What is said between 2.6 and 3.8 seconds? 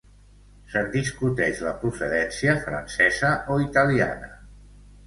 francesa o